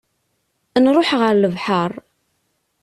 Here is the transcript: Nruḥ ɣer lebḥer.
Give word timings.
Nruḥ 0.83 1.09
ɣer 1.19 1.33
lebḥer. 1.35 1.91